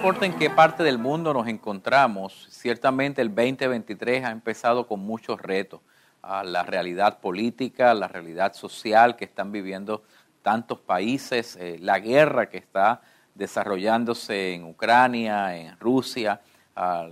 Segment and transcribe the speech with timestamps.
[0.00, 5.38] Importa en qué parte del mundo nos encontramos, ciertamente el 2023 ha empezado con muchos
[5.42, 5.82] retos.
[6.22, 10.02] a la realidad política, la realidad social que están viviendo
[10.40, 13.02] tantos países, eh, la guerra que está
[13.34, 16.40] desarrollándose en Ucrania, en Rusia,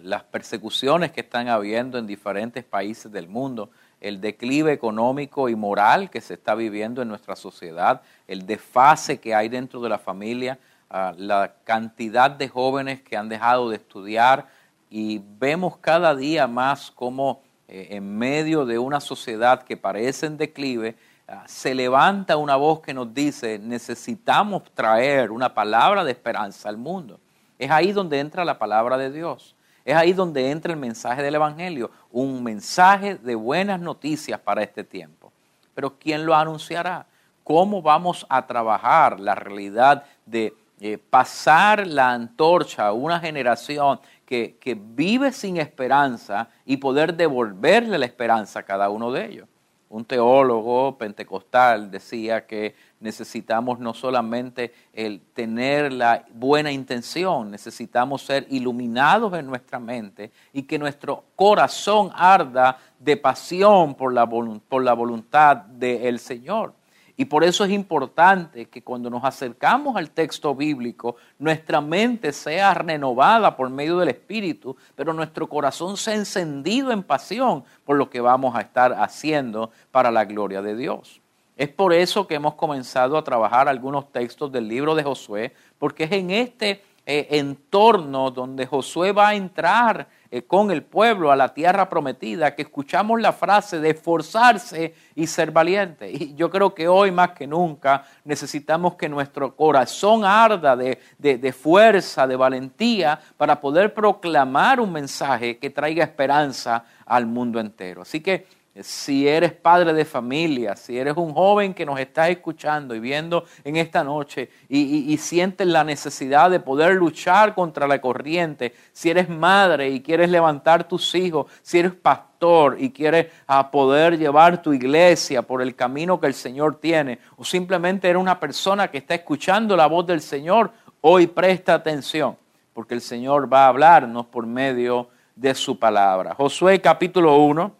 [0.02, 3.70] las persecuciones que están habiendo en diferentes países del mundo,
[4.00, 9.34] el declive económico y moral que se está viviendo en nuestra sociedad, el desfase que
[9.34, 10.58] hay dentro de la familia,
[10.90, 14.46] la cantidad de jóvenes que han dejado de estudiar
[14.90, 20.38] y vemos cada día más cómo eh, en medio de una sociedad que parece en
[20.38, 20.96] declive,
[21.28, 26.78] ah, se levanta una voz que nos dice, necesitamos traer una palabra de esperanza al
[26.78, 27.20] mundo.
[27.58, 29.54] Es ahí donde entra la palabra de Dios.
[29.84, 34.84] Es ahí donde entra el mensaje del Evangelio, un mensaje de buenas noticias para este
[34.84, 35.32] tiempo.
[35.74, 37.06] Pero ¿quién lo anunciará?
[37.44, 44.56] ¿Cómo vamos a trabajar la realidad de eh, pasar la antorcha a una generación que,
[44.60, 49.48] que, vive sin esperanza y poder devolverle la esperanza a cada uno de ellos?
[49.90, 58.46] Un teólogo pentecostal decía que necesitamos no solamente el tener la buena intención, necesitamos ser
[58.50, 64.92] iluminados en nuestra mente y que nuestro corazón arda de pasión por la, por la
[64.92, 66.74] voluntad del Señor.
[67.20, 72.72] Y por eso es importante que cuando nos acercamos al texto bíblico, nuestra mente sea
[72.74, 78.20] renovada por medio del Espíritu, pero nuestro corazón sea encendido en pasión por lo que
[78.20, 81.20] vamos a estar haciendo para la gloria de Dios.
[81.56, 86.04] Es por eso que hemos comenzado a trabajar algunos textos del libro de Josué, porque
[86.04, 91.36] es en este eh, entorno donde Josué va a entrar eh, con el pueblo a
[91.36, 96.10] la tierra prometida, que escuchamos la frase de esforzarse y ser valiente.
[96.10, 101.52] Y yo creo que hoy más que nunca necesitamos que nuestro corazón arda de, de
[101.52, 108.02] fuerza, de valentía, para poder proclamar un mensaje que traiga esperanza al mundo entero.
[108.02, 108.46] Así que
[108.82, 113.44] si eres padre de familia, si eres un joven que nos está escuchando y viendo
[113.64, 119.28] en esta noche y, sientes la necesidad de poder luchar contra la corriente, si eres
[119.28, 124.72] madre y quieres levantar tus hijos, si eres pastor y quieres ah, poder llevar tu
[124.72, 129.14] iglesia por el camino que el Señor tiene, o simplemente eres una persona que está
[129.14, 132.36] escuchando la voz del Señor, hoy presta atención,
[132.72, 136.34] porque el Señor va a hablarnos por medio de su palabra.
[136.34, 137.77] Josué capítulo 1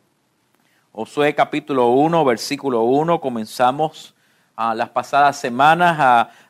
[0.92, 4.14] Josué capítulo 1, versículo 1, comenzamos
[4.56, 5.96] a las pasadas semanas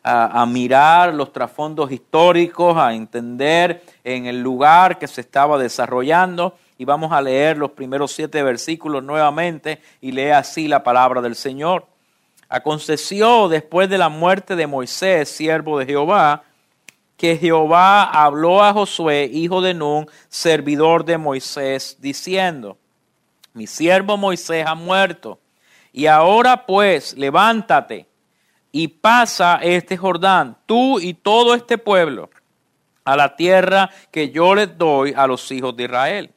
[0.03, 6.87] a, mirar los trasfondos históricos, a entender en el lugar que se estaba desarrollando y
[6.87, 11.85] vamos a leer los primeros siete versículos nuevamente y lee así la palabra del Señor.
[12.49, 16.45] Aconteció después de la muerte de Moisés, siervo de Jehová,
[17.19, 22.79] que Jehová habló a Josué, hijo de Nun, servidor de Moisés, diciendo,
[23.59, 25.41] mi siervo Moisés ha muerto.
[25.93, 28.07] Y ahora pues, levántate
[28.71, 32.31] y pasa este Jordán, tú y todo este pueblo,
[33.05, 36.31] a la tierra que yo les doy a los hijos de Israel.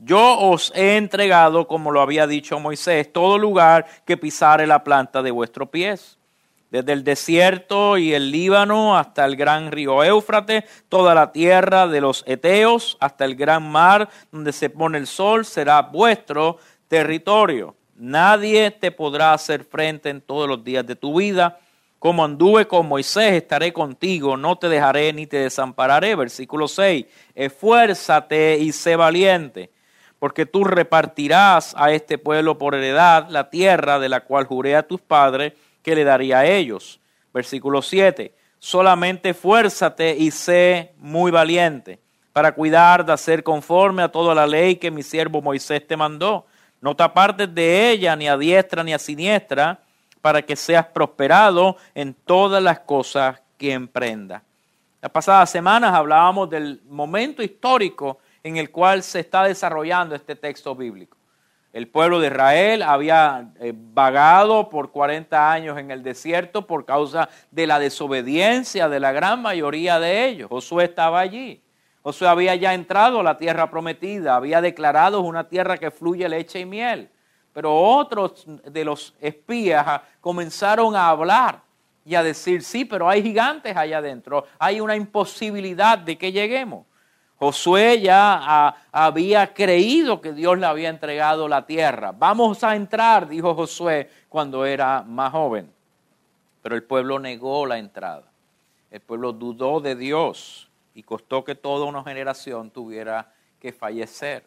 [0.00, 5.22] Yo os he entregado, como lo había dicho Moisés, todo lugar que pisare la planta
[5.22, 6.15] de vuestros pies
[6.76, 12.02] desde el desierto y el Líbano hasta el gran río Éufrates, toda la tierra de
[12.02, 17.74] los Eteos hasta el gran mar donde se pone el sol será vuestro territorio.
[17.94, 21.58] Nadie te podrá hacer frente en todos los días de tu vida.
[21.98, 26.14] Como anduve con Moisés, estaré contigo, no te dejaré ni te desampararé.
[26.14, 27.06] Versículo 6.
[27.34, 29.70] Esfuérzate y sé valiente,
[30.18, 34.86] porque tú repartirás a este pueblo por heredad la tierra de la cual juré a
[34.86, 35.54] tus padres
[35.86, 36.98] que le daría a ellos.
[37.32, 38.34] Versículo 7.
[38.58, 42.00] Solamente fuérzate y sé muy valiente
[42.32, 46.44] para cuidar de hacer conforme a toda la ley que mi siervo Moisés te mandó.
[46.80, 49.78] No te apartes de ella ni a diestra ni a siniestra
[50.20, 54.42] para que seas prosperado en todas las cosas que emprendas.
[55.00, 60.74] Las pasadas semanas hablábamos del momento histórico en el cual se está desarrollando este texto
[60.74, 61.15] bíblico.
[61.76, 67.28] El pueblo de Israel había eh, vagado por 40 años en el desierto por causa
[67.50, 70.48] de la desobediencia de la gran mayoría de ellos.
[70.48, 71.62] Josué estaba allí.
[72.02, 76.60] Josué había ya entrado a la tierra prometida, había declarado una tierra que fluye leche
[76.60, 77.10] y miel.
[77.52, 81.60] Pero otros de los espías comenzaron a hablar
[82.06, 86.86] y a decir, sí, pero hay gigantes allá adentro, hay una imposibilidad de que lleguemos.
[87.38, 92.12] Josué ya había creído que Dios le había entregado la tierra.
[92.12, 95.70] Vamos a entrar, dijo Josué cuando era más joven.
[96.62, 98.24] Pero el pueblo negó la entrada.
[98.90, 104.44] El pueblo dudó de Dios y costó que toda una generación tuviera que fallecer.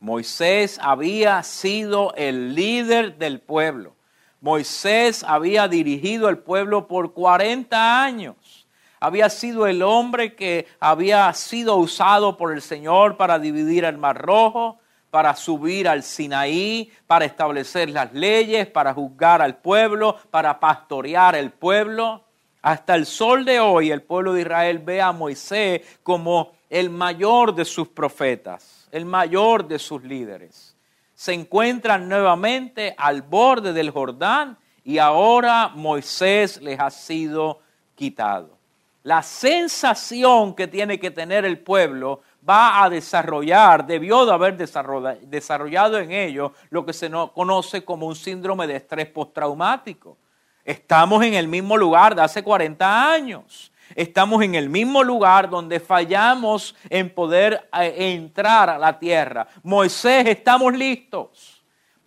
[0.00, 3.94] Moisés había sido el líder del pueblo.
[4.40, 8.59] Moisés había dirigido el pueblo por 40 años.
[9.00, 14.20] Había sido el hombre que había sido usado por el Señor para dividir el Mar
[14.20, 14.78] Rojo,
[15.10, 21.50] para subir al Sinaí, para establecer las leyes, para juzgar al pueblo, para pastorear el
[21.50, 22.24] pueblo.
[22.60, 27.54] Hasta el sol de hoy el pueblo de Israel ve a Moisés como el mayor
[27.54, 30.76] de sus profetas, el mayor de sus líderes.
[31.14, 37.60] Se encuentran nuevamente al borde del Jordán y ahora Moisés les ha sido
[37.94, 38.59] quitado.
[39.02, 45.98] La sensación que tiene que tener el pueblo va a desarrollar, debió de haber desarrollado
[45.98, 50.18] en ello lo que se conoce como un síndrome de estrés postraumático.
[50.64, 53.72] Estamos en el mismo lugar de hace 40 años.
[53.94, 59.48] Estamos en el mismo lugar donde fallamos en poder eh, entrar a la tierra.
[59.62, 61.59] Moisés, estamos listos.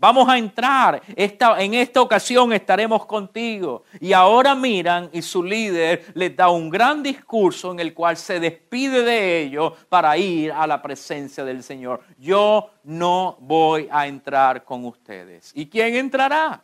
[0.03, 1.01] Vamos a entrar.
[1.15, 3.85] en esta ocasión estaremos contigo.
[4.01, 8.37] Y ahora miran y su líder les da un gran discurso en el cual se
[8.37, 12.01] despide de ellos para ir a la presencia del Señor.
[12.17, 15.53] Yo no voy a entrar con ustedes.
[15.55, 16.61] ¿Y quién entrará?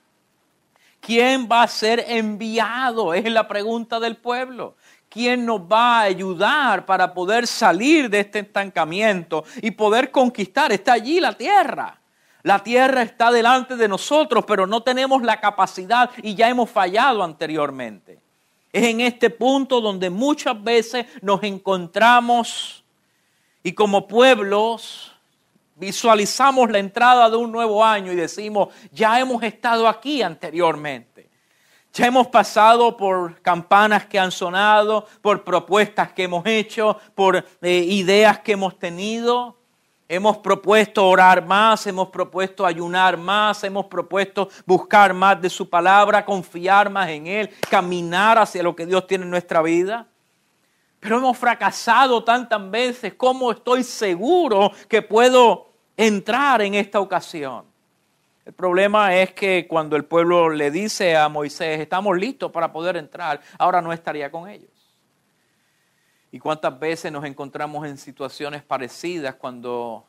[1.00, 3.14] ¿Quién va a ser enviado?
[3.14, 4.76] Es la pregunta del pueblo.
[5.08, 10.74] ¿Quién nos va a ayudar para poder salir de este estancamiento y poder conquistar?
[10.74, 11.99] Está allí la tierra.
[12.50, 17.24] La tierra está delante de nosotros, pero no tenemos la capacidad y ya hemos fallado
[17.24, 18.24] anteriormente.
[18.74, 22.84] Es en este punto donde muchas veces nos encontramos
[23.62, 25.12] y como pueblos
[25.76, 31.30] visualizamos la entrada de un nuevo año y decimos, ya hemos estado aquí anteriormente.
[31.94, 37.86] Ya hemos pasado por campanas que han sonado, por propuestas que hemos hecho, por eh,
[37.88, 39.59] ideas que hemos tenido.
[40.10, 46.26] Hemos propuesto orar más, hemos propuesto ayunar más, hemos propuesto buscar más de su palabra,
[46.26, 50.08] confiar más en Él, caminar hacia lo que Dios tiene en nuestra vida.
[51.00, 53.14] Pero hemos fracasado tantas veces.
[53.14, 55.70] ¿Cómo estoy seguro que puedo
[56.00, 57.66] entrar en esta ocasión.
[58.46, 62.96] El problema es que cuando el pueblo le dice a Moisés, estamos listos para poder
[62.96, 64.70] entrar, ahora no estaría con ellos.
[66.32, 70.06] ¿Y cuántas veces nos encontramos en situaciones parecidas cuando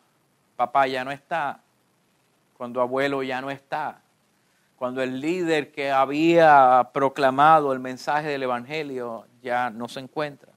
[0.57, 1.61] papá ya no está,
[2.57, 4.01] cuando abuelo ya no está,
[4.77, 10.51] cuando el líder que había proclamado el mensaje del Evangelio ya no se encuentra?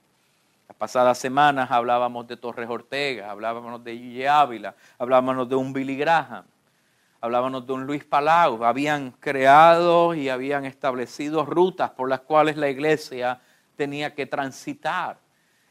[0.83, 6.43] pasadas semanas hablábamos de Torres Ortega, hablábamos de Gille Ávila, hablábamos de un Billy Graham,
[7.21, 8.65] hablábamos de un Luis Palau.
[8.65, 13.39] Habían creado y habían establecido rutas por las cuales la iglesia
[13.77, 15.15] tenía que transitar.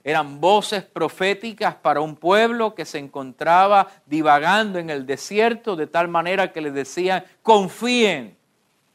[0.05, 6.09] Eran voces proféticas para un pueblo que se encontraba divagando en el desierto de tal
[6.09, 8.37] manera que les decían, confíen,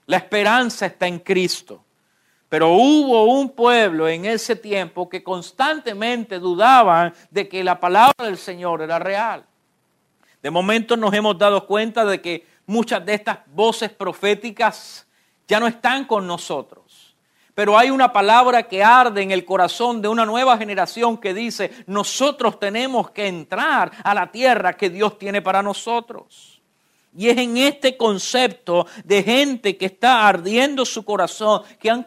[0.05, 1.83] la esperanza está en Cristo.
[2.49, 8.37] Pero hubo un pueblo en ese tiempo que constantemente dudaban de que la palabra del
[8.37, 9.45] Señor era real.
[10.41, 15.05] De momento nos hemos dado cuenta de que muchas de estas voces proféticas
[15.47, 16.86] ya no están con nosotros.
[17.57, 21.71] Pero hay una palabra que arde en el corazón de una nueva generación que dice,
[21.87, 26.61] nosotros tenemos que entrar a la tierra que Dios tiene para nosotros.
[27.17, 32.05] Y es en este concepto de gente que está ardiendo su corazón, que han,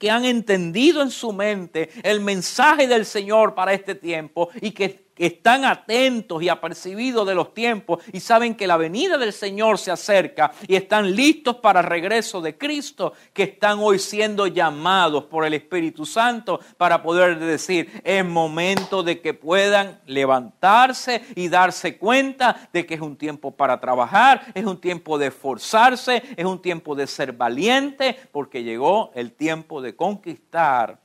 [0.00, 5.07] que han entendido en su mente el mensaje del Señor para este tiempo y que
[5.26, 9.90] están atentos y apercibidos de los tiempos y saben que la venida del Señor se
[9.90, 15.44] acerca y están listos para el regreso de Cristo, que están hoy siendo llamados por
[15.44, 22.68] el Espíritu Santo para poder decir, es momento de que puedan levantarse y darse cuenta
[22.72, 26.94] de que es un tiempo para trabajar, es un tiempo de esforzarse, es un tiempo
[26.94, 30.98] de ser valiente, porque llegó el tiempo de conquistar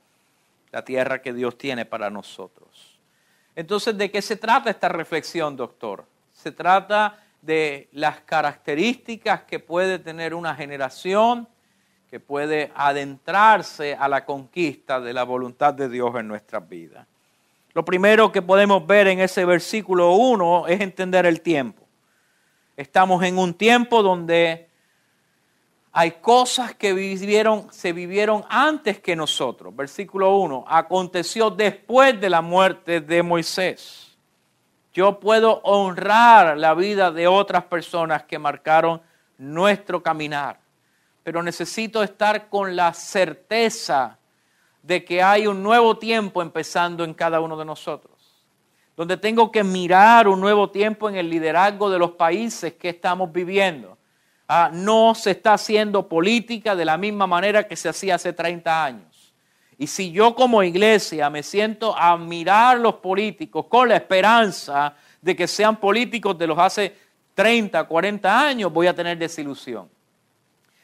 [0.72, 2.63] la tierra que Dios tiene para nosotros.
[3.56, 6.04] Entonces, ¿de qué se trata esta reflexión, doctor?
[6.32, 11.46] Se trata de las características que puede tener una generación
[12.10, 17.06] que puede adentrarse a la conquista de la voluntad de Dios en nuestras vidas.
[17.72, 21.82] Lo primero que podemos ver en ese versículo 1 es entender el tiempo.
[22.76, 24.68] Estamos en un tiempo donde
[25.96, 29.74] hay cosas que vivieron, se vivieron antes que nosotros.
[29.76, 30.64] Versículo 1.
[30.66, 34.16] Aconteció después de la muerte de Moisés.
[34.92, 39.00] Yo puedo honrar la vida de otras personas que marcaron
[39.38, 40.58] nuestro caminar,
[41.22, 44.18] pero necesito estar con la certeza
[44.82, 48.14] de que hay un nuevo tiempo empezando en cada uno de nosotros
[48.96, 53.32] donde tengo que mirar un nuevo tiempo en el liderazgo de los países que estamos
[53.32, 53.93] viviendo.
[54.46, 58.84] Ah, no se está haciendo política de la misma manera que se hacía hace 30
[58.84, 59.34] años.
[59.78, 65.34] Y si yo como iglesia me siento a mirar los políticos con la esperanza de
[65.34, 66.94] que sean políticos de los hace
[67.34, 69.88] 30, 40 años, voy a tener desilusión.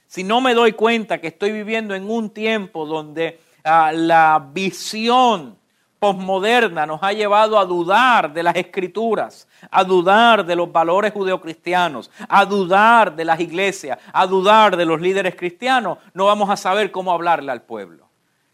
[0.06, 5.59] Si no me doy cuenta que estoy viviendo en un tiempo donde ah, la visión
[6.00, 12.10] posmoderna nos ha llevado a dudar de las escrituras, a dudar de los valores judeocristianos,
[12.26, 16.90] a dudar de las iglesias, a dudar de los líderes cristianos, no vamos a saber
[16.90, 18.08] cómo hablarle al pueblo.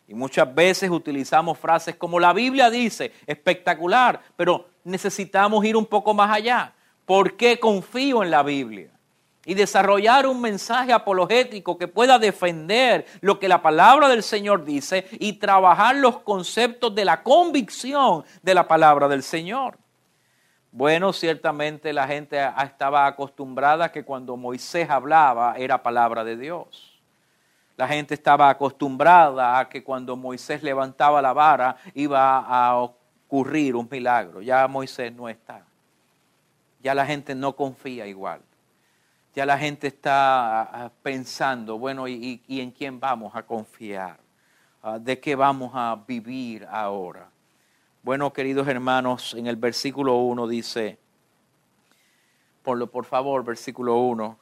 [0.09, 6.15] Y muchas veces utilizamos frases como la Biblia dice, espectacular, pero necesitamos ir un poco
[6.15, 6.75] más allá.
[7.05, 8.91] ¿Por qué confío en la Biblia?
[9.47, 15.07] Y desarrollar un mensaje apologético que pueda defender lo que la palabra del Señor dice
[15.13, 19.79] y trabajar los conceptos de la convicción de la palabra del Señor.
[20.73, 27.01] Bueno, ciertamente la gente estaba acostumbrada que cuando Moisés hablaba era palabra de Dios.
[27.77, 33.87] La gente estaba acostumbrada a que cuando Moisés levantaba la vara iba a ocurrir un
[33.89, 34.43] milagro.
[34.43, 35.63] Ya Moisés no está.
[36.83, 38.41] Ya la gente no confía igual
[39.37, 44.19] ya la gente está ah, ah, pensando, bueno, ¿y, en quién vamos a confiar?
[44.83, 47.29] Ah, ¿De qué vamos a vivir ahora?
[48.03, 50.99] Bueno, queridos hermanos, en el versículo 1 dice,
[52.63, 54.39] ponlo por favor, versículo 1,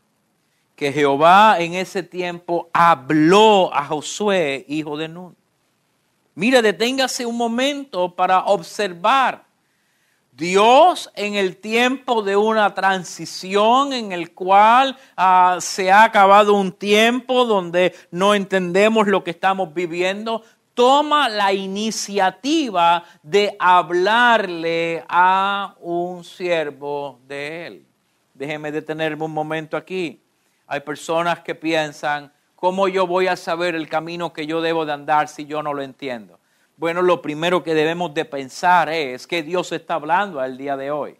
[0.76, 5.34] que Jehová en ese tiempo habló a Josué, hijo de Nun.
[6.36, 9.43] Mira, deténgase un momento para observar
[10.36, 16.72] Dios en el tiempo de una transición en el cual ah, se ha acabado un
[16.72, 20.42] tiempo donde no entendemos lo que estamos viviendo,
[20.74, 27.86] toma la iniciativa de hablarle a un siervo de él.
[28.34, 30.20] Déjeme detenerme un momento aquí.
[30.66, 34.94] Hay personas que piensan, ¿cómo yo voy a saber el camino que yo debo de
[34.94, 36.40] andar si yo no lo entiendo?
[36.76, 40.90] Bueno, lo primero que debemos de pensar es que Dios está hablando al día de
[40.90, 41.16] hoy,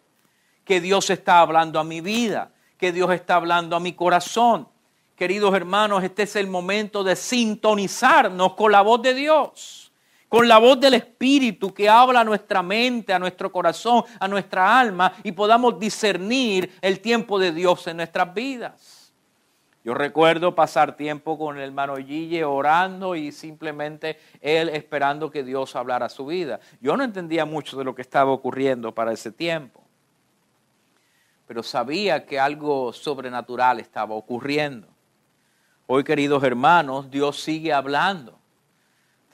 [0.65, 4.67] que Dios está hablando a mi vida, que Dios está hablando a mi corazón.
[5.15, 9.93] Queridos hermanos, este es el momento de sintonizarnos con la voz de Dios,
[10.29, 14.81] con la voz del Espíritu que habla a nuestra mente, a nuestro corazón, a nuestra
[14.81, 19.04] alma y podamos discernir el tiempo de Dios en nuestras vidas.
[19.85, 25.76] Yo recuerdo pasar tiempo con el hermano Gille orando y simplemente él esperando que Dios
[25.76, 26.59] hablara su vida.
[26.81, 29.85] Yo no entendía mucho de lo que estaba ocurriendo para ese tiempo,
[31.47, 34.88] pero sabía que algo sobrenatural estaba ocurriendo.
[35.87, 38.38] Hoy, queridos hermanos, Dios sigue hablando.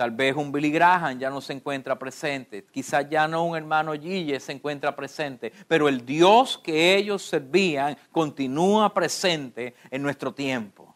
[0.00, 3.92] Tal vez un Billy Graham ya no se encuentra presente, quizás ya no un hermano
[3.92, 10.94] Gille se encuentra presente, pero el Dios que ellos servían continúa presente en nuestro tiempo.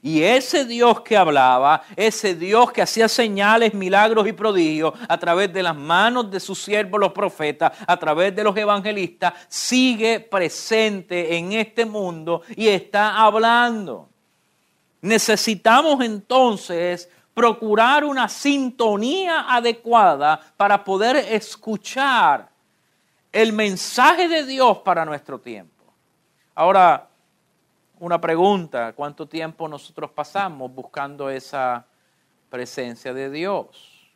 [0.00, 5.52] Y ese Dios que hablaba, ese Dios que hacía señales, milagros y prodigios a través
[5.52, 11.36] de las manos de sus siervos los profetas, a través de los evangelistas, sigue presente
[11.36, 14.08] en este mundo y está hablando.
[15.02, 22.48] Necesitamos entonces procurar una sintonía adecuada para poder escuchar
[23.30, 25.84] el mensaje de Dios para nuestro tiempo.
[26.56, 27.08] Ahora,
[28.00, 31.86] una pregunta, ¿cuánto tiempo nosotros pasamos buscando esa
[32.50, 34.10] presencia de Dios?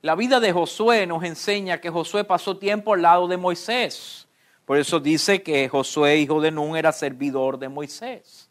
[0.00, 4.28] La vida de Josué nos enseña que Josué pasó tiempo al lado de Moisés.
[4.64, 8.45] Por eso dice que Josué, hijo de Nun, era servidor de Moisés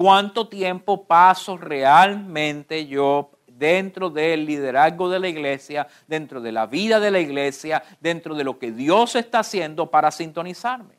[0.00, 6.98] cuánto tiempo paso realmente yo dentro del liderazgo de la iglesia, dentro de la vida
[6.98, 10.94] de la iglesia, dentro de lo que Dios está haciendo para sintonizarme.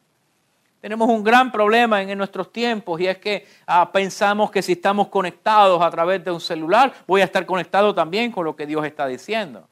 [0.82, 5.08] Tenemos un gran problema en, nuestros tiempos y es que ah, pensamos que si estamos
[5.08, 8.86] conectados a través de un celular, voy a estar conectado también con lo que Dios
[8.86, 9.68] está diciendo.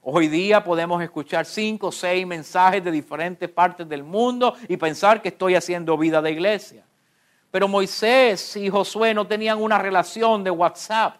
[0.00, 5.22] Hoy día podemos escuchar cinco o seis mensajes de diferentes partes del mundo y pensar
[5.22, 6.84] que estoy haciendo vida de iglesia.
[7.52, 11.18] Pero Moisés y Josué no tenían una relación de WhatsApp,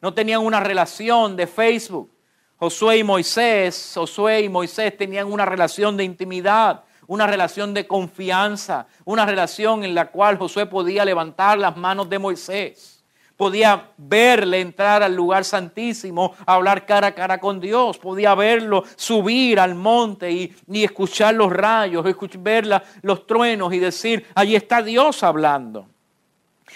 [0.00, 2.10] no tenían una relación de Facebook.
[2.56, 8.88] Josué y Moisés, Josué y Moisés tenían una relación de intimidad, una relación de confianza,
[9.04, 12.99] una relación en la cual Josué podía levantar las manos de Moisés
[13.40, 19.58] podía verle entrar al lugar santísimo, hablar cara a cara con Dios, podía verlo subir
[19.58, 20.54] al monte y,
[20.84, 25.88] escuchar los rayos, escuchar, ver los truenos y decir, allí está Dios hablando.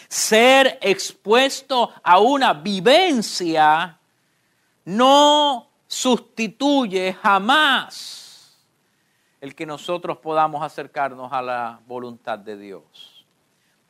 [0.09, 3.99] Ser expuesto a una vivencia
[4.87, 8.57] no sustituye jamás
[9.43, 13.27] el que nosotros podamos acercarnos a la voluntad de Dios.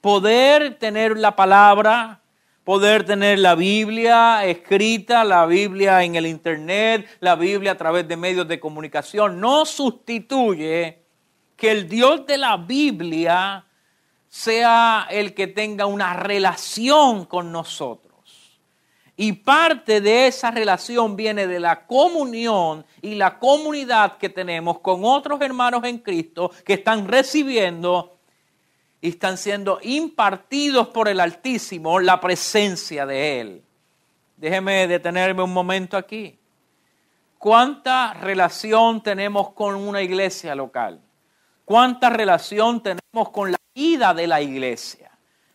[0.01, 2.21] Poder tener la palabra,
[2.65, 8.17] poder tener la Biblia escrita, la Biblia en el Internet, la Biblia a través de
[8.17, 10.99] medios de comunicación, no sustituye
[11.57, 13.67] que el Dios de la Biblia
[14.29, 18.15] sea el que tenga una relación con nosotros.
[19.17, 25.05] Y parte de esa relación viene de la comunión y la comunidad que tenemos con
[25.05, 28.14] otros hermanos en Cristo que están recibiendo
[29.05, 33.63] y están siendo impartidos por el Altísimo la presencia de Él.
[34.35, 36.39] Déjeme detenerme un momento aquí.
[37.37, 41.03] ¿Cuánta relación tenemos con una iglesia local?
[41.67, 45.11] ¿Cuánta relación tenemos con la vida de la iglesia?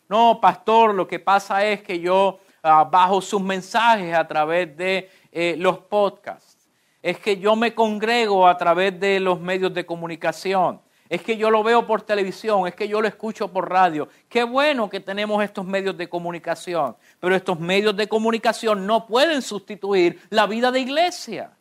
[0.07, 5.09] No, pastor, lo que pasa es que yo ah, bajo sus mensajes a través de
[5.31, 6.69] eh, los podcasts.
[7.01, 11.49] Es que yo me congrego a través de los medios de comunicación es que yo
[11.49, 14.07] lo veo por televisión, es que yo lo escucho por radio.
[14.29, 19.41] Qué bueno que tenemos estos medios de comunicación, pero estos medios de comunicación no pueden
[19.41, 21.51] sustituir la vida de iglesia.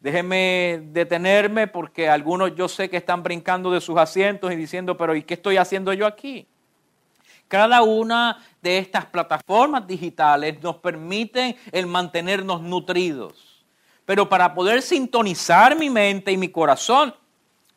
[0.00, 5.14] Déjenme detenerme porque algunos yo sé que están brincando de sus asientos y diciendo, pero
[5.14, 6.46] ¿y qué estoy haciendo yo aquí?
[7.48, 13.64] Cada una de estas plataformas digitales nos permiten el mantenernos nutridos.
[14.06, 17.14] Pero para poder sintonizar mi mente y mi corazón,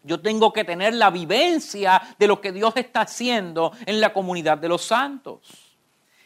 [0.04, 4.58] yo tengo que tener la vivencia de lo que Dios está haciendo en la comunidad
[4.58, 5.78] de los santos.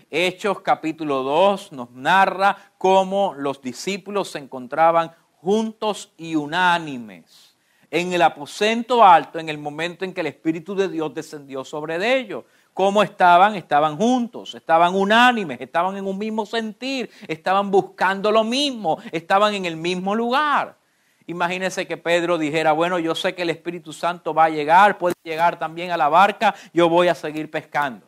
[0.09, 7.53] Hechos capítulo 2 nos narra cómo los discípulos se encontraban juntos y unánimes
[7.89, 12.17] en el aposento alto en el momento en que el Espíritu de Dios descendió sobre
[12.17, 12.43] ellos.
[12.73, 13.55] ¿Cómo estaban?
[13.55, 19.65] Estaban juntos, estaban unánimes, estaban en un mismo sentir, estaban buscando lo mismo, estaban en
[19.65, 20.75] el mismo lugar.
[21.25, 25.15] Imagínense que Pedro dijera, bueno, yo sé que el Espíritu Santo va a llegar, puede
[25.23, 28.05] llegar también a la barca, yo voy a seguir pescando.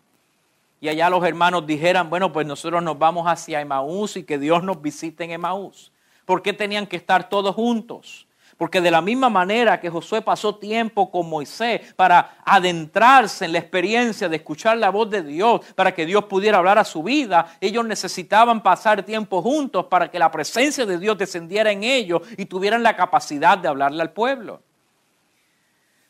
[0.82, 4.64] Y allá los hermanos dijeran, bueno, pues nosotros nos vamos hacia Emaús y que Dios
[4.64, 5.92] nos visite en Emaús.
[6.26, 8.28] ¿Por qué tenían que estar todos juntos?
[8.58, 13.60] Porque de la misma manera que Josué pasó tiempo con Moisés para adentrarse en la
[13.60, 17.58] experiencia de escuchar la voz de Dios, para que Dios pudiera hablar a su vida,
[17.60, 22.46] ellos necesitaban pasar tiempo juntos para que la presencia de Dios descendiera en ellos y
[22.46, 24.62] tuvieran la capacidad de hablarle al pueblo.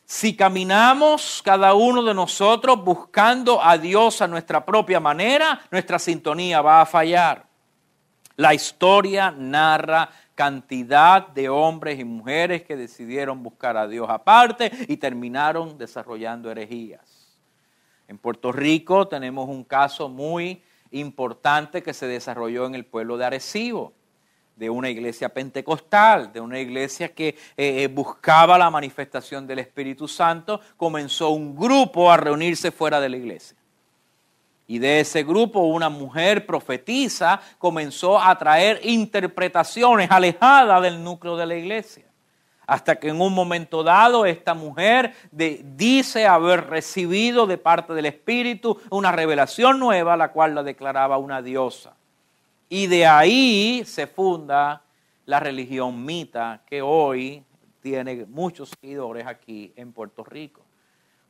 [0.06, 6.62] Si caminamos cada uno de nosotros buscando a Dios a nuestra propia manera, nuestra sintonía
[6.62, 7.55] va a fallar.
[8.38, 14.98] La historia narra cantidad de hombres y mujeres que decidieron buscar a Dios aparte y
[14.98, 17.30] terminaron desarrollando herejías.
[18.08, 23.26] En Puerto Rico tenemos un caso muy importante que se desarrolló en el pueblo de
[23.26, 23.94] Arecibo,
[24.56, 30.08] de una iglesia pentecostal, de una iglesia que eh, eh, buscaba la manifestación del Espíritu
[30.08, 33.58] Santo, comenzó un grupo a reunirse fuera de la iglesia.
[34.68, 41.46] Y de ese grupo una mujer profetiza comenzó a traer interpretaciones alejadas del núcleo de
[41.46, 42.06] la iglesia.
[42.68, 48.82] Hasta que en un momento dado esta mujer dice haber recibido de parte del Espíritu
[48.90, 51.94] una revelación nueva, la cual la declaraba una diosa.
[52.68, 54.82] Y de ahí se funda
[55.28, 57.44] la religión mita que hoy
[57.82, 60.62] tiene muchos seguidores aquí en Puerto Rico.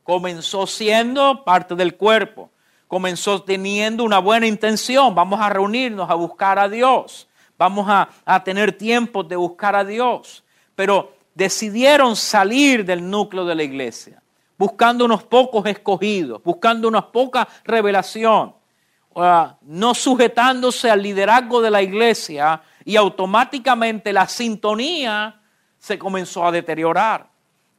[0.02, 2.48] Comenzó siendo parte del cuerpo
[2.88, 5.14] comenzó teniendo una buena intención.
[5.14, 7.28] Vamos a reunirnos a buscar a Dios.
[7.58, 8.08] Vamos a,
[8.44, 10.44] tener tiempo de buscar a Dios.
[10.74, 14.22] Pero decidieron salir del núcleo de la iglesia,
[14.58, 18.54] buscando unos pocos escogidos, buscando unas pocas revelación,
[19.62, 25.40] no sujetándose al liderazgo de la iglesia y automáticamente la sintonía
[25.78, 27.35] se comenzó a deteriorar.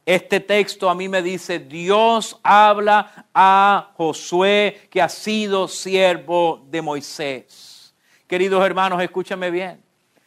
[0.07, 6.81] Este texto a mí me dice, Dios habla a Josué que ha sido siervo de
[6.81, 7.93] Moisés.
[8.25, 9.83] Queridos hermanos, escúchame bien.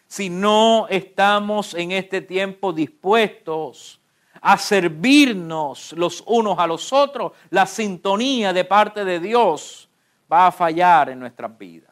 [0.06, 4.02] Si no estamos en este tiempo dispuestos
[4.42, 9.88] a servirnos los unos a los otros, la sintonía de parte de Dios
[10.30, 11.89] va a fallar en nuestras vidas.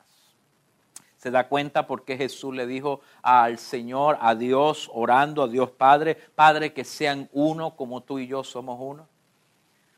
[1.18, 5.70] ¿Se da cuenta por qué Jesús le dijo al Señor, a Dios, orando a Dios
[5.70, 9.08] Padre, Padre, que sean uno como tú y yo somos uno?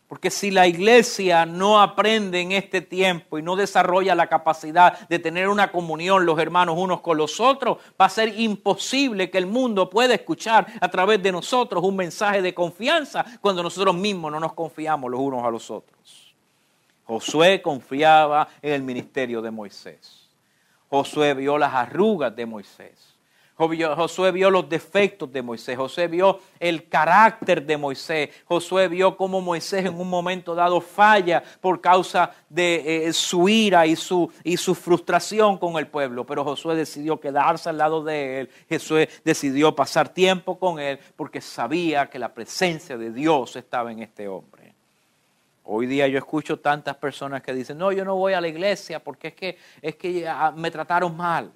[0.08, 5.18] Porque si la iglesia no aprende en este tiempo y no desarrolla la capacidad de
[5.18, 9.46] tener una comunión los hermanos unos con los otros, va a ser imposible que el
[9.46, 14.40] mundo pueda escuchar a través de nosotros un mensaje de confianza cuando nosotros mismos no
[14.40, 16.34] nos confiamos los unos a los otros.
[17.04, 20.29] Josué confiaba en el ministerio de Moisés.
[20.90, 23.10] Josué vio las arrugas de Moisés.
[23.68, 29.42] Josué vio los defectos de Moisés, Josué vio el carácter de Moisés, Josué vio cómo
[29.42, 34.56] Moisés en un momento dado falla por causa de eh, su ira y su, y
[34.56, 39.74] su frustración con el pueblo, pero Josué decidió quedarse al lado de él, Josué decidió
[39.74, 44.59] pasar tiempo con él porque sabía que la presencia de Dios estaba en este hombre.
[45.64, 49.02] Hoy día yo escucho tantas personas que dicen, no, yo no voy a la iglesia
[49.02, 51.52] porque es que, es que ah, me trataron mal.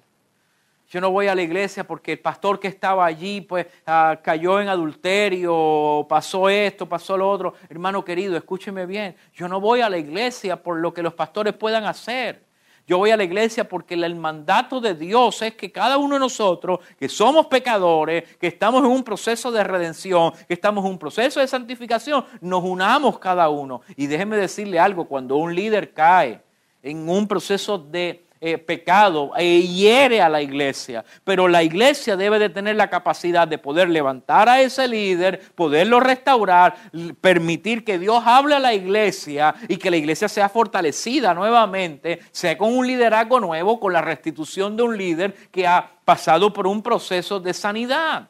[0.87, 4.61] Yo no voy a la iglesia porque el pastor que estaba allí pues ah, cayó
[4.61, 7.55] en adulterio, pasó esto, pasó lo otro.
[7.67, 9.15] Hermano querido, escúcheme bien.
[9.33, 12.44] Yo no voy a la iglesia por lo que los pastores puedan hacer.
[12.87, 16.19] Yo voy a la iglesia porque el mandato de Dios es que cada uno de
[16.19, 20.99] nosotros, que somos pecadores, que estamos en un proceso de redención, que estamos en un
[20.99, 23.81] proceso de santificación, nos unamos cada uno.
[23.95, 26.41] Y déjeme decirle algo, cuando un líder cae
[26.83, 32.37] en un proceso de eh, pecado e hiere a la iglesia, pero la iglesia debe
[32.37, 36.75] de tener la capacidad de poder levantar a ese líder, poderlo restaurar,
[37.21, 42.57] permitir que Dios hable a la iglesia y que la iglesia sea fortalecida nuevamente, sea
[42.57, 46.81] con un liderazgo nuevo, con la restitución de un líder que ha pasado por un
[46.81, 48.29] proceso de sanidad.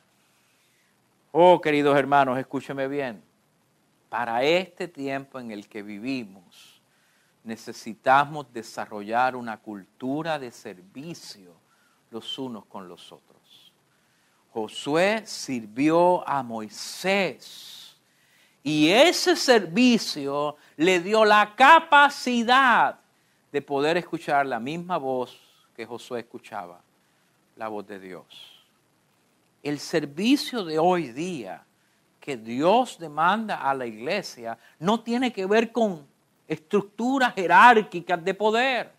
[1.32, 3.22] Oh, queridos hermanos, escúcheme bien.
[4.08, 6.44] Para este tiempo en el que vivimos,
[7.46, 11.54] necesitamos desarrollar una cultura de servicio
[12.12, 13.74] los unos con los otros.
[14.52, 17.98] Josué sirvió a Moisés
[18.64, 23.00] y ese servicio le dio la capacidad
[23.52, 25.40] de poder escuchar la misma voz
[25.76, 26.82] que Josué escuchaba,
[27.58, 28.26] la voz de Dios.
[29.62, 31.64] El servicio de hoy día
[32.20, 36.08] que Dios demanda a la iglesia no tiene que ver con
[36.48, 38.92] estructuras jerárquicas de poder.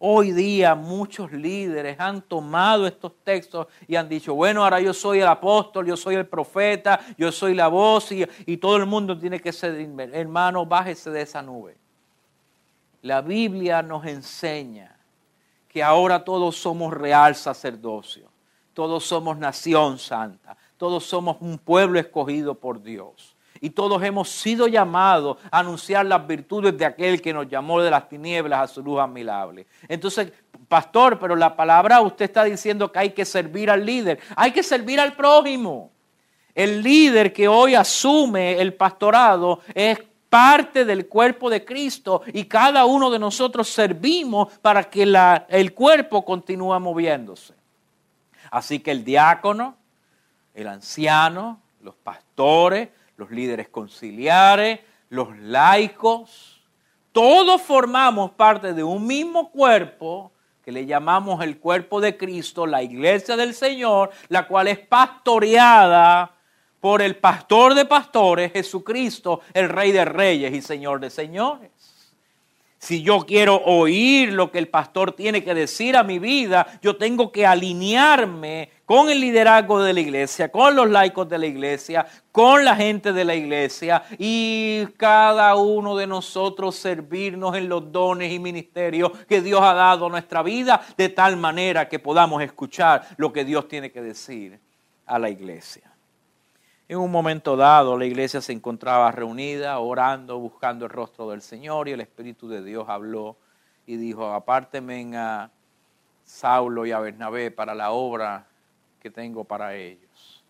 [0.00, 5.18] Hoy día muchos líderes han tomado estos textos y han dicho, bueno, ahora yo soy
[5.18, 9.40] el apóstol, yo soy el profeta, yo soy la voz y, todo el mundo tiene
[9.40, 9.74] que ser,
[10.12, 11.76] hermano, bájese de esa nube.
[13.02, 14.96] La Biblia nos enseña
[15.68, 18.30] que ahora todos somos real sacerdocio,
[18.74, 23.36] todos somos nación santa, todos somos un pueblo escogido por Dios.
[23.60, 27.90] Y todos hemos sido llamados a anunciar las virtudes de aquel que nos llamó de
[27.90, 29.66] las tinieblas a su luz admirable.
[29.88, 30.32] Entonces,
[30.68, 34.20] pastor, pero la palabra usted está diciendo que hay que servir al líder.
[34.36, 35.90] Hay que servir al prójimo.
[36.54, 42.84] El líder que hoy asume el pastorado es parte del cuerpo de Cristo y cada
[42.84, 45.04] uno de nosotros servimos para que
[45.48, 47.54] el cuerpo continúe moviéndose.
[48.50, 49.76] Así que el diácono,
[50.54, 56.62] el anciano, los pastores, los líderes conciliares, los laicos,
[57.12, 60.32] todos formamos parte de un mismo cuerpo
[60.64, 66.32] que le llamamos el cuerpo de Cristo, la iglesia del Señor, la cual es pastoreada
[66.78, 71.97] por el pastor de pastores, Jesucristo, el Rey de Reyes y Señor de Señores.
[72.78, 76.96] Si yo quiero oír lo que el pastor tiene que decir a mi vida, yo
[76.96, 82.06] tengo que alinearme con el liderazgo de la iglesia, con los laicos de la iglesia,
[82.30, 88.32] con la gente de la iglesia y cada uno de nosotros servirnos en los dones
[88.32, 93.08] y ministerios que Dios ha dado a nuestra vida de tal manera que podamos escuchar
[93.16, 94.60] lo que Dios tiene que decir
[95.04, 95.87] a la iglesia.
[96.90, 101.86] En un momento dado la iglesia se encontraba reunida, orando, buscando el rostro del Señor
[101.86, 103.36] y el Espíritu de Dios habló
[103.86, 105.50] y dijo, apárteme a
[106.24, 108.46] Saulo y a Bernabé para la obra
[109.00, 110.42] que tengo para ellos.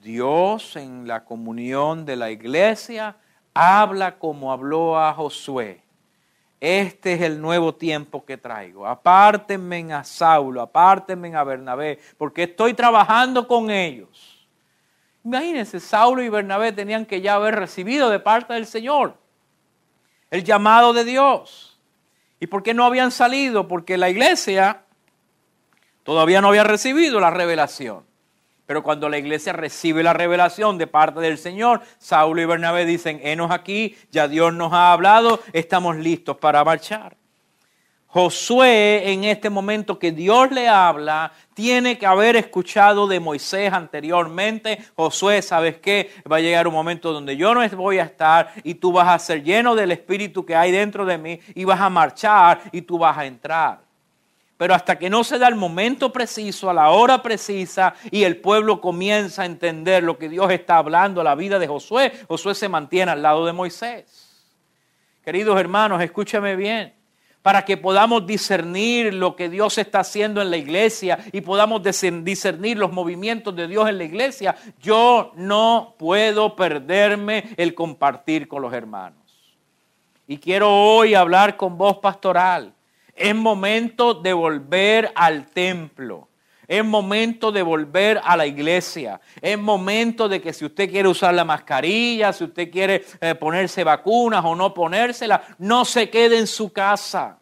[0.00, 3.16] Dios en la comunión de la iglesia
[3.52, 5.82] habla como habló a Josué.
[6.60, 8.86] Este es el nuevo tiempo que traigo.
[8.86, 14.35] Apártenme a Saulo, apártenme a Bernabé, porque estoy trabajando con ellos
[15.26, 19.18] Imagínense, Saulo y Bernabé tenían que ya haber recibido de parte del Señor
[20.30, 21.80] el llamado de Dios.
[22.38, 23.66] ¿Y por qué no habían salido?
[23.66, 24.84] Porque la iglesia
[26.04, 28.04] todavía no había recibido la revelación.
[28.66, 33.18] Pero cuando la iglesia recibe la revelación de parte del Señor, Saulo y Bernabé dicen,
[33.24, 37.16] enos aquí, ya Dios nos ha hablado, estamos listos para marchar.
[38.08, 44.78] Josué en este momento que Dios le habla, tiene que haber escuchado de Moisés anteriormente.
[44.94, 46.10] Josué, ¿sabes qué?
[46.30, 49.18] Va a llegar un momento donde yo no voy a estar y tú vas a
[49.18, 52.96] ser lleno del espíritu que hay dentro de mí y vas a marchar y tú
[52.96, 53.80] vas a entrar.
[54.56, 58.38] Pero hasta que no se da el momento preciso, a la hora precisa, y el
[58.38, 62.54] pueblo comienza a entender lo que Dios está hablando a la vida de Josué, Josué
[62.54, 64.46] se mantiene al lado de Moisés.
[65.22, 66.95] Queridos hermanos, escúchame bien
[67.46, 72.76] para que podamos discernir lo que Dios está haciendo en la iglesia y podamos discernir
[72.76, 78.72] los movimientos de Dios en la iglesia, yo no puedo perderme el compartir con los
[78.72, 79.22] hermanos.
[80.26, 82.74] Y quiero hoy hablar con voz pastoral.
[83.14, 86.26] Es momento de volver al templo.
[86.68, 89.20] Es momento de volver a la iglesia.
[89.40, 93.84] Es momento de que si usted quiere usar la mascarilla, si usted quiere eh, ponerse
[93.84, 97.38] vacunas o no ponérselas, no se quede en su casa.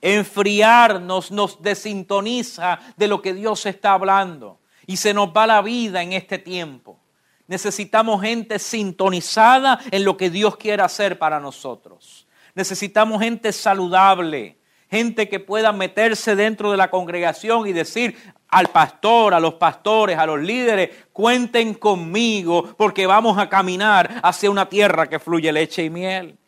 [0.00, 6.02] Enfriarnos nos desintoniza de lo que Dios está hablando y se nos va la vida
[6.02, 6.98] en este tiempo.
[7.46, 12.26] Necesitamos gente sintonizada en lo que Dios quiere hacer para nosotros.
[12.54, 14.58] Necesitamos gente saludable,
[14.90, 18.16] gente que pueda meterse dentro de la congregación y decir
[18.48, 24.50] al pastor, a los pastores, a los líderes, cuenten conmigo porque vamos a caminar hacia
[24.50, 26.38] una tierra que fluye leche y miel.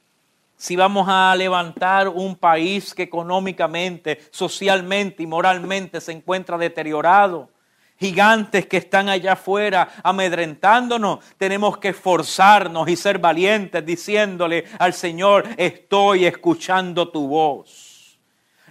[0.57, 7.50] Si vamos a levantar un país que económicamente, socialmente y moralmente se encuentra deteriorado,
[7.98, 15.46] gigantes que están allá afuera amedrentándonos, tenemos que esforzarnos y ser valientes diciéndole al Señor,
[15.59, 17.89] estoy escuchando tu voz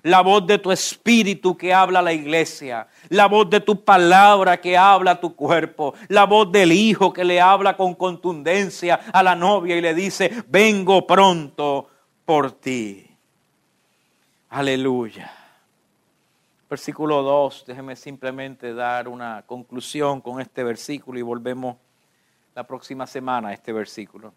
[0.04, 4.78] la voz de tu espíritu que habla la iglesia, la voz de tu palabra que
[4.78, 9.36] habla a tu cuerpo, la voz del hijo que le habla con contundencia a la
[9.36, 11.88] novia y le dice, vengo pronto
[12.26, 13.06] por ti.
[14.50, 15.32] Aleluya.
[16.70, 21.78] Versículo 2, déjeme simplemente dar una conclusión con este versículo y volvemos
[22.54, 24.34] la próxima semana a este versículo.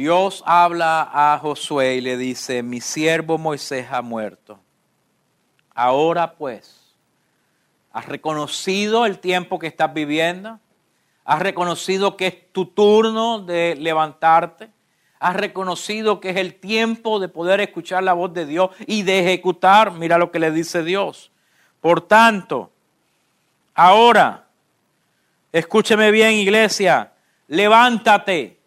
[0.00, 4.58] Dios habla a Josué y le dice, mi siervo Moisés ha muerto.
[5.74, 6.96] Ahora pues,
[7.92, 10.58] ¿has reconocido el tiempo que estás viviendo?
[11.26, 14.70] ¿Has reconocido que es tu turno de levantarte?
[15.18, 19.18] ¿Has reconocido que es el tiempo de poder escuchar la voz de Dios y de
[19.18, 19.92] ejecutar?
[19.92, 21.30] Mira lo que le dice Dios.
[21.82, 22.72] Por tanto,
[23.74, 24.46] ahora,
[25.52, 27.12] escúcheme bien iglesia,
[27.48, 28.59] levántate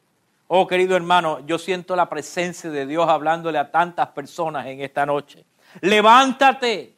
[0.56, 5.04] Oh, querido hermano, yo siento la presencia de Dios hablándole a tantas personas en esta
[5.04, 5.44] noche.
[5.82, 6.94] Levántate,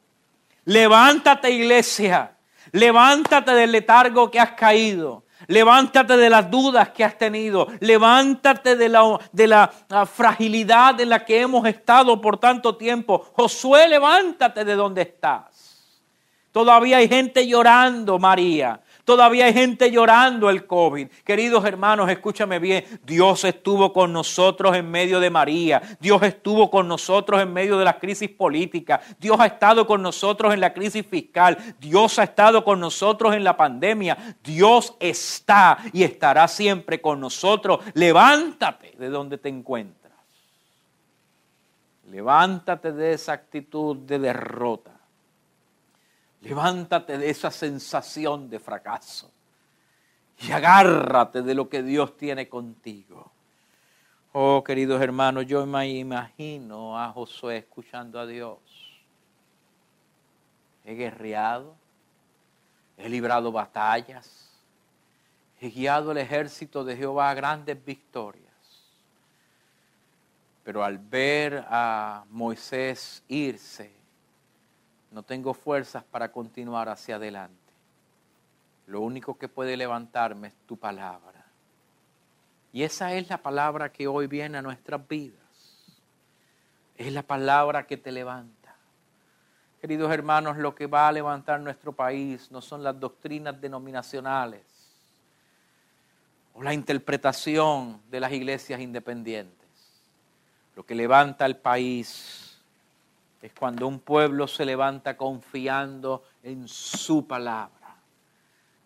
[0.65, 2.35] levántate iglesia,
[2.73, 5.23] levántate del letargo que has caído.
[5.47, 7.69] Levántate de las dudas que has tenido.
[7.79, 13.25] Levántate de la, de la ah, fragilidad en la que hemos estado por tanto tiempo.
[13.37, 15.55] Josué, levántate de donde estás.
[16.51, 18.81] Todavía hay gente llorando, María.
[19.05, 21.07] Todavía hay gente llorando el COVID.
[21.23, 22.83] Queridos hermanos, escúchame bien.
[23.05, 25.79] Dios estuvo con nosotros en medio de María.
[25.99, 28.99] Dios estuvo con nosotros en medio de la crisis política.
[29.19, 31.55] Dios ha estado con nosotros en la crisis fiscal.
[31.79, 34.17] Dios ha estado con nosotros en la pandemia.
[34.43, 37.81] Dios está y estará siempre con nosotros.
[37.93, 40.13] Levántate de donde te encuentras.
[42.09, 44.94] Levántate de esa actitud de derrota.
[46.45, 49.31] Levántate de esa sensación de fracaso
[50.37, 53.31] y agárrate de lo que Dios tiene contigo.
[54.31, 58.59] Oh, queridos hermanos, yo me imagino a Josué escuchando a Dios.
[60.83, 61.75] He guerreado,
[62.95, 64.51] he librado batallas,
[65.59, 68.45] he guiado el ejército de Jehová a grandes victorias.
[70.63, 73.94] Pero al ver a Moisés irse,
[75.15, 77.55] no tengo fuerzas para continuar hacia adelante.
[78.85, 81.45] Lo único que puede levantarme es tu palabra.
[82.73, 85.39] Y esa es la palabra que hoy viene a nuestras vidas.
[86.97, 88.75] Es la palabra que te levanta.
[89.79, 94.63] Queridos hermanos, lo que va a levantar nuestro país no son las doctrinas denominacionales
[96.55, 99.69] o la interpretación de las iglesias independientes.
[100.75, 102.44] Lo que levanta el país
[103.45, 107.95] es cuando un pueblo se levanta confiando en su palabra,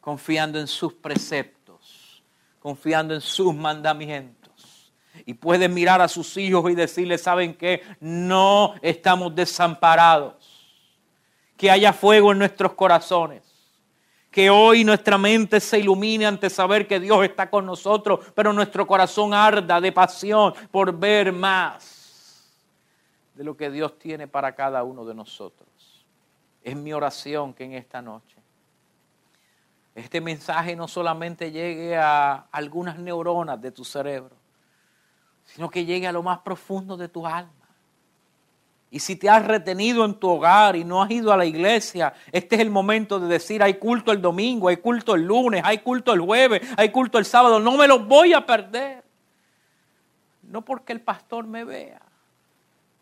[0.01, 2.21] confiando en sus preceptos,
[2.59, 4.91] confiando en sus mandamientos.
[5.25, 7.81] Y puede mirar a sus hijos y decirles, ¿saben qué?
[8.01, 10.35] No estamos desamparados.
[11.55, 13.43] Que haya fuego en nuestros corazones.
[14.29, 18.85] Que hoy nuestra mente se ilumine ante saber que Dios está con nosotros, pero nuestro
[18.85, 21.98] corazón arda de pasión por ver más
[23.39, 26.05] de lo que Dios tiene para cada uno de nosotros.
[26.61, 28.35] Es mi oración que en esta noche
[29.95, 34.35] este mensaje no solamente llegue a algunas neuronas de tu cerebro,
[35.45, 37.53] sino que llegue a lo más profundo de tu alma.
[38.91, 42.13] Y si te has retenido en tu hogar y no has ido a la iglesia,
[42.33, 45.77] este es el momento de decir, hay culto el domingo, hay culto el lunes, hay
[45.77, 49.01] culto el jueves, hay culto el sábado, no me los voy a perder.
[50.43, 52.01] No porque el pastor me vea.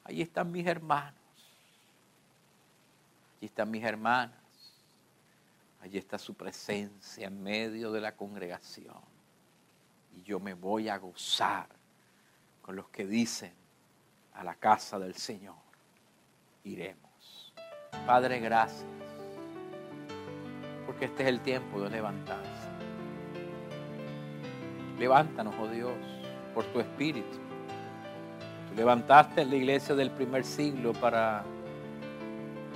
[0.08, 1.13] Allí están mis hermanos.
[3.36, 4.38] Allí están mis hermanas.
[5.82, 8.96] Allí está su presencia en medio de la congregación.
[10.15, 11.67] Y yo me voy a gozar
[12.62, 13.54] con los que dicen
[14.34, 15.58] a la casa del Señor.
[16.63, 17.54] Iremos.
[18.06, 18.86] Padre, gracias.
[20.86, 22.70] Porque este es el tiempo de levantarse.
[24.98, 25.98] Levántanos, oh Dios,
[26.54, 27.47] por tu espíritu.
[28.78, 31.44] Levantaste la iglesia del primer siglo para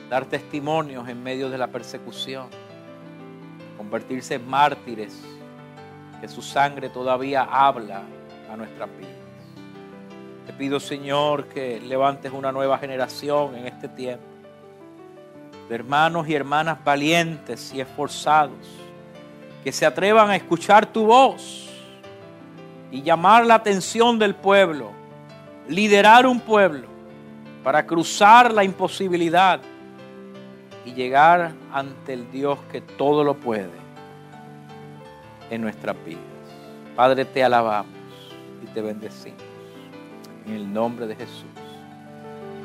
[0.10, 2.50] dar testimonios en medio de la persecución
[3.82, 5.20] convertirse en mártires,
[6.22, 8.04] que su sangre todavía habla
[8.52, 9.16] a nuestras vidas.
[10.46, 14.24] Te pido, Señor, que levantes una nueva generación en este tiempo,
[15.68, 18.68] de hermanos y hermanas valientes y esforzados,
[19.64, 21.68] que se atrevan a escuchar tu voz
[22.92, 25.01] y llamar la atención del pueblo,
[25.72, 26.88] liderar un pueblo
[27.64, 29.62] para cruzar la imposibilidad
[30.86, 33.70] y llegar ante el Dios que todo lo puede
[35.50, 36.24] en nuestras vidas.
[36.96, 37.94] Padre, te alabamos
[38.62, 39.42] y te bendecimos.
[40.46, 41.46] En el nombre de Jesús.